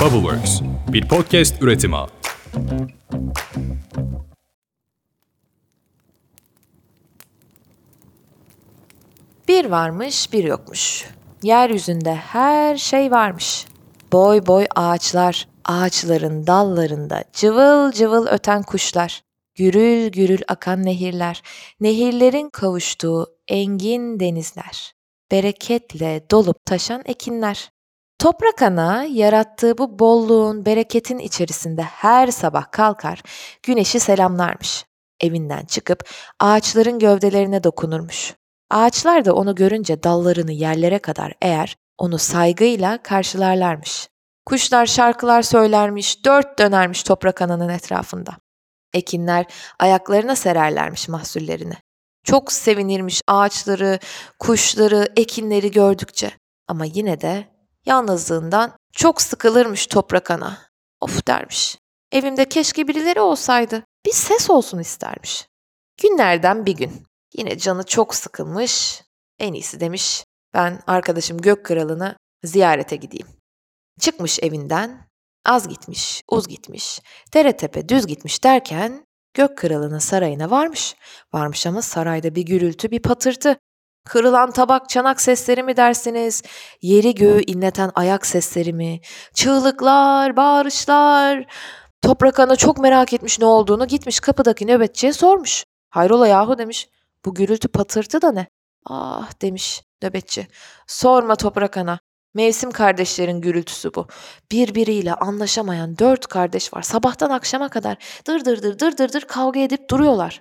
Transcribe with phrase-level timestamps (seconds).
[0.00, 1.96] Bubbleworks, bir podcast üretimi.
[9.48, 11.04] Bir varmış, bir yokmuş.
[11.42, 13.66] Yeryüzünde her şey varmış.
[14.12, 19.22] Boy boy ağaçlar, ağaçların dallarında cıvıl cıvıl öten kuşlar,
[19.54, 21.42] gürül gürül akan nehirler,
[21.80, 24.94] nehirlerin kavuştuğu engin denizler,
[25.30, 27.75] bereketle dolup taşan ekinler.
[28.18, 33.22] Toprak ana yarattığı bu bolluğun, bereketin içerisinde her sabah kalkar,
[33.62, 34.84] güneşi selamlarmış.
[35.20, 36.08] Evinden çıkıp
[36.40, 38.34] ağaçların gövdelerine dokunurmuş.
[38.70, 44.08] Ağaçlar da onu görünce dallarını yerlere kadar eğer, onu saygıyla karşılarlarmış.
[44.46, 48.36] Kuşlar şarkılar söylermiş, dört dönermiş toprak ananın etrafında.
[48.94, 49.46] Ekinler
[49.78, 51.74] ayaklarına sererlermiş mahsullerini.
[52.24, 53.98] Çok sevinirmiş ağaçları,
[54.38, 56.30] kuşları, ekinleri gördükçe.
[56.68, 57.55] Ama yine de
[57.86, 60.58] yalnızlığından çok sıkılırmış toprak ana.
[61.00, 61.78] Of dermiş.
[62.12, 63.84] Evimde keşke birileri olsaydı.
[64.06, 65.48] Bir ses olsun istermiş.
[66.02, 67.06] Günlerden bir gün.
[67.34, 69.02] Yine canı çok sıkılmış.
[69.38, 73.26] En iyisi demiş ben arkadaşım Gök Kralı'nı ziyarete gideyim.
[74.00, 75.08] Çıkmış evinden,
[75.44, 77.00] az gitmiş, uz gitmiş,
[77.34, 80.94] dere tepe düz gitmiş derken Gök Kralı'nın sarayına varmış.
[81.32, 83.58] Varmış ama sarayda bir gürültü, bir patırtı.
[84.06, 86.42] Kırılan tabak çanak sesleri mi dersiniz?
[86.82, 89.00] Yeri göğü inleten ayak sesleri mi?
[89.34, 91.46] Çığlıklar, bağırışlar.
[92.02, 95.64] Toprak Ana çok merak etmiş ne olduğunu gitmiş kapıdaki nöbetçiye sormuş.
[95.90, 96.88] Hayrola yahu demiş.
[97.24, 98.46] Bu gürültü patırtı da ne?
[98.84, 100.46] Ah demiş nöbetçi.
[100.86, 101.98] Sorma Toprak Ana.
[102.34, 104.06] Mevsim kardeşlerin gürültüsü bu.
[104.52, 106.82] Birbiriyle anlaşamayan dört kardeş var.
[106.82, 107.96] Sabahtan akşama kadar
[108.26, 110.40] dır dır dır dır dır dır kavga edip duruyorlar.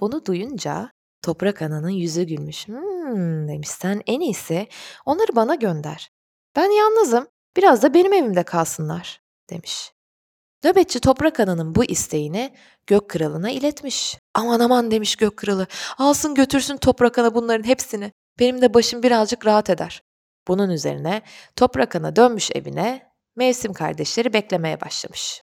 [0.00, 0.93] Bunu duyunca
[1.24, 2.68] Toprak Ana'nın yüzü gülmüş.
[2.68, 4.68] Hmm demiş sen en iyisi
[5.06, 6.10] onları bana gönder.
[6.56, 9.92] Ben yalnızım biraz da benim evimde kalsınlar demiş.
[10.64, 12.54] Nöbetçi Toprak Ana'nın bu isteğini
[12.86, 14.18] Gök Kralı'na iletmiş.
[14.34, 15.66] Aman aman demiş Gök Kralı.
[15.98, 18.12] Alsın götürsün Toprak Ana bunların hepsini.
[18.38, 20.02] Benim de başım birazcık rahat eder.
[20.48, 21.22] Bunun üzerine
[21.56, 25.43] Toprak Ana dönmüş evine, mevsim kardeşleri beklemeye başlamış.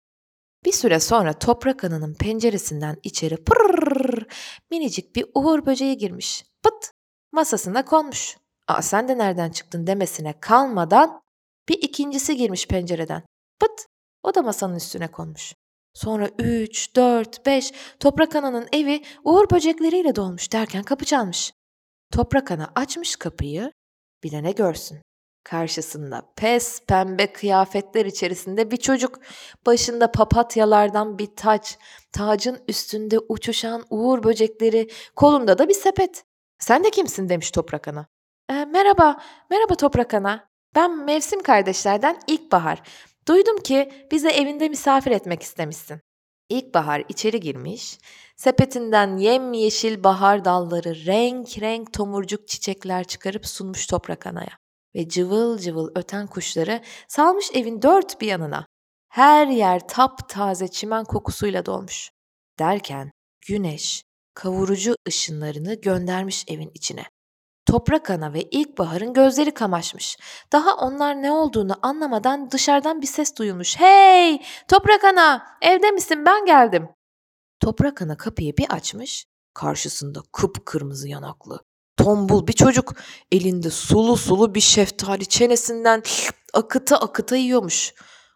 [0.65, 4.27] Bir süre sonra Toprak Ana'nın penceresinden içeri pırrrr
[4.71, 6.45] minicik bir uğur böceği girmiş.
[6.63, 6.91] Pıt
[7.33, 8.37] masasına konmuş.
[8.69, 11.21] Aa sen de nereden çıktın demesine kalmadan
[11.69, 13.23] bir ikincisi girmiş pencereden.
[13.61, 13.87] Pıt
[14.23, 15.55] o da masanın üstüne konmuş.
[15.95, 21.53] Sonra üç, dört, beş Toprak Ana'nın evi uğur böcekleriyle dolmuş derken kapı çalmış.
[22.13, 23.73] Toprak Ana açmış kapıyı,
[24.25, 25.03] bir de ne görsün.
[25.51, 29.19] Karşısında pes pembe kıyafetler içerisinde bir çocuk,
[29.67, 31.79] başında papatyalardan bir taç,
[32.13, 36.25] tacın üstünde uçuşan uğur böcekleri, kolunda da bir sepet.
[36.59, 38.07] Sen de kimsin demiş Toprak Ana.
[38.51, 40.49] E, merhaba, merhaba Toprak Ana.
[40.75, 42.83] Ben mevsim kardeşlerden İlkbahar.
[43.29, 46.01] Duydum ki bize evinde misafir etmek istemişsin.
[46.49, 47.99] İlkbahar içeri girmiş,
[48.37, 55.89] sepetinden yemyeşil bahar dalları renk renk tomurcuk çiçekler çıkarıp sunmuş toprak anaya ve cıvıl cıvıl
[55.95, 58.67] öten kuşları salmış evin dört bir yanına.
[59.09, 62.11] Her yer taptaze çimen kokusuyla dolmuş.
[62.59, 63.11] Derken
[63.47, 64.03] güneş
[64.35, 67.05] kavurucu ışınlarını göndermiş evin içine.
[67.67, 70.17] Toprak ana ve ilkbaharın gözleri kamaşmış.
[70.53, 73.77] Daha onlar ne olduğunu anlamadan dışarıdan bir ses duyulmuş.
[73.81, 74.43] Hey!
[74.69, 75.47] Toprak ana!
[75.63, 76.25] Evde misin?
[76.27, 76.89] Ben geldim.
[77.61, 79.25] Toprak ana kapıyı bir açmış.
[79.55, 81.61] Karşısında kıpkırmızı yanaklı,
[81.99, 82.95] tombul bir çocuk.
[83.33, 86.03] Elinde sulu sulu bir şeftali çenesinden
[86.55, 87.95] akıta akıta yiyormuş.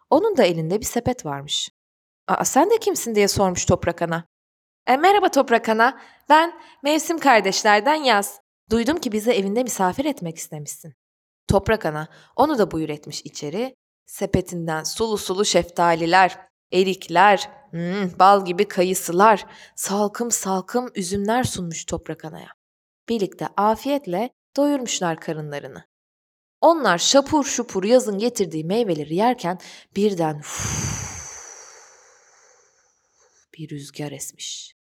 [0.09, 1.69] Onun da elinde bir sepet varmış.
[2.27, 4.25] Aa sen de kimsin diye sormuş Toprak ana.
[4.87, 5.99] E, merhaba Toprak ana.
[6.29, 6.53] Ben
[6.83, 8.39] Mevsim kardeşlerden Yaz.
[8.69, 10.93] Duydum ki bize evinde misafir etmek istemişsin.
[11.47, 13.75] Toprak ana onu da buyur etmiş içeri.
[14.05, 16.37] Sepetinden sulu sulu şeftaliler,
[16.71, 22.49] erikler, hmm, bal gibi kayısılar, salkım salkım üzümler sunmuş toprak anaya.
[23.09, 25.83] Birlikte afiyetle doyurmuşlar karınlarını.
[26.61, 29.57] Onlar şapur şupur yazın getirdiği meyveleri yerken
[29.95, 30.41] birden
[33.53, 34.75] bir rüzgar esmiş.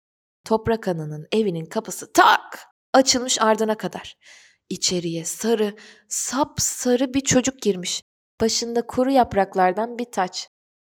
[0.45, 4.17] Toprak ananın evinin kapısı tak açılmış ardına kadar.
[4.69, 5.75] İçeriye sarı,
[6.07, 8.03] sap sarı bir çocuk girmiş.
[8.41, 10.49] Başında kuru yapraklardan bir taç.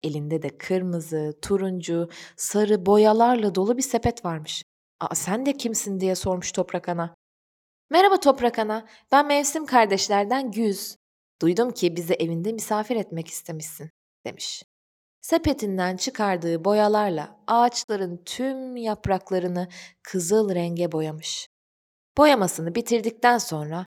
[0.03, 4.65] Elinde de kırmızı, turuncu, sarı boyalarla dolu bir sepet varmış.
[5.05, 7.15] Aa sen de kimsin diye sormuş Toprak Ana.
[7.91, 10.97] Merhaba Toprak Ana, ben Mevsim kardeşlerden Güz.
[11.43, 13.91] Duydum ki bizi evinde misafir etmek istemişsin,
[14.27, 14.63] demiş.
[15.21, 19.69] Sepetinden çıkardığı boyalarla ağaçların tüm yapraklarını
[20.03, 21.49] kızıl renge boyamış.
[22.19, 23.87] Boyamasını bitirdikten sonra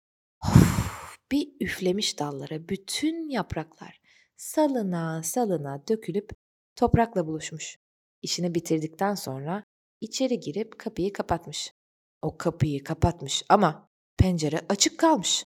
[0.45, 4.01] of, bir üflemiş dallara bütün yapraklar
[4.37, 6.31] salına salına dökülüp
[6.75, 7.77] toprakla buluşmuş.
[8.21, 9.63] İşini bitirdikten sonra
[10.01, 11.73] içeri girip kapıyı kapatmış.
[12.21, 15.43] O kapıyı kapatmış ama pencere açık kalmış.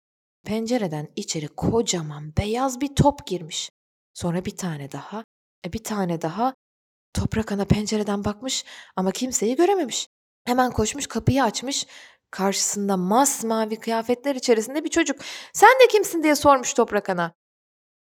[0.46, 3.70] Pencereden içeri kocaman beyaz bir top girmiş.
[4.14, 5.24] Sonra bir tane daha,
[5.66, 6.54] e bir tane daha.
[7.14, 8.66] Toprak ana pencereden bakmış
[8.96, 10.08] ama kimseyi görememiş.
[10.46, 11.88] Hemen koşmuş kapıyı açmış.
[12.32, 15.20] Karşısında masmavi kıyafetler içerisinde bir çocuk.
[15.54, 17.34] Sen de kimsin diye sormuş Toprak ana.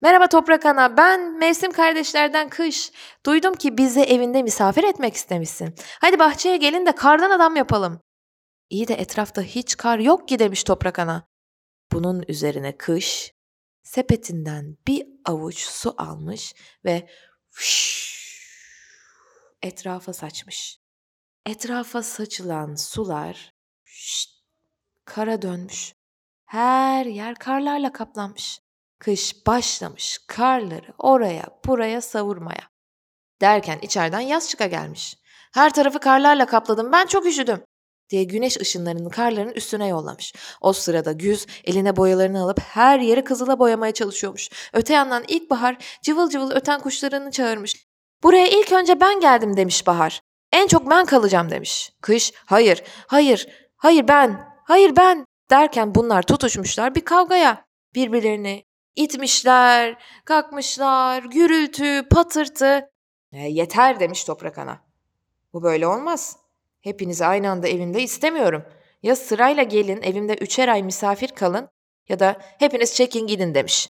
[0.01, 2.91] Merhaba Toprak Ana, ben mevsim kardeşlerden Kış.
[3.25, 5.75] Duydum ki bizi evinde misafir etmek istemişsin.
[6.01, 8.01] Hadi bahçeye gelin de kardan adam yapalım.
[8.69, 11.27] İyi de etrafta hiç kar yok ki demiş Toprak Ana.
[11.91, 13.33] Bunun üzerine Kış
[13.83, 16.53] sepetinden bir avuç su almış
[16.85, 17.09] ve
[19.61, 20.79] etrafa saçmış.
[21.45, 23.53] Etrafa saçılan sular
[25.05, 25.93] kara dönmüş.
[26.45, 28.59] Her yer karlarla kaplanmış.
[28.99, 32.69] Kış başlamış karları oraya buraya savurmaya.
[33.41, 35.17] Derken içeriden yaz çıka gelmiş.
[35.53, 37.63] Her tarafı karlarla kapladım ben çok üşüdüm
[38.09, 40.33] diye güneş ışınlarını karların üstüne yollamış.
[40.61, 44.49] O sırada Güz eline boyalarını alıp her yeri kızıla boyamaya çalışıyormuş.
[44.73, 47.87] Öte yandan ilkbahar cıvıl cıvıl öten kuşlarını çağırmış.
[48.23, 50.21] Buraya ilk önce ben geldim demiş Bahar.
[50.51, 51.91] En çok ben kalacağım demiş.
[52.01, 53.47] Kış hayır hayır
[53.77, 57.65] hayır ben hayır ben derken bunlar tutuşmuşlar bir kavgaya.
[57.95, 58.63] Birbirlerini
[58.97, 62.89] itmişler, kalkmışlar, gürültü, patırtı.
[63.31, 64.81] E, yeter demiş Toprak Ana.
[65.53, 66.37] Bu böyle olmaz.
[66.81, 68.65] Hepinizi aynı anda evimde istemiyorum.
[69.03, 71.69] Ya sırayla gelin evimde üçer ay misafir kalın
[72.09, 73.89] ya da hepiniz çekin gidin demiş.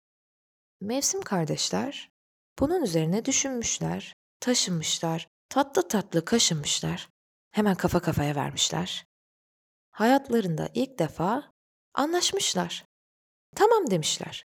[0.81, 2.11] Mevsim kardeşler
[2.59, 7.09] bunun üzerine düşünmüşler, taşınmışlar, tatlı tatlı kaşınmışlar.
[7.51, 9.07] Hemen kafa kafaya vermişler.
[9.91, 11.53] Hayatlarında ilk defa
[11.95, 12.85] anlaşmışlar.
[13.57, 14.45] Tamam demişler.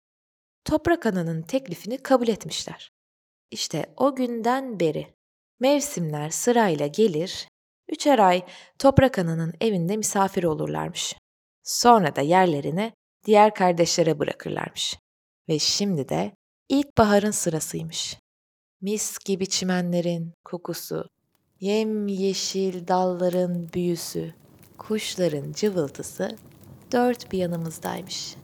[0.65, 2.91] Toprak Ana'nın teklifini kabul etmişler.
[3.51, 5.15] İşte o günden beri
[5.61, 7.49] mevsimler sırayla gelir,
[7.89, 8.47] üçer ay
[8.79, 11.17] Toprak Ana'nın evinde misafir olurlarmış.
[11.63, 12.93] Sonra da yerlerini
[13.27, 14.99] diğer kardeşlere bırakırlarmış.
[15.49, 16.33] Ve şimdi de
[16.69, 18.19] ilkbaharın sırasıymış.
[18.81, 21.09] Mis gibi çimenlerin kokusu,
[21.61, 24.35] yem yeşil dalların büyüsü,
[24.79, 26.37] kuşların cıvıltısı
[26.93, 28.44] dört bir yanımızdaymış.''